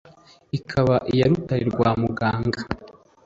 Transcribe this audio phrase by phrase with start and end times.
[0.57, 2.59] Ikaba iya Rutare rwa Muganga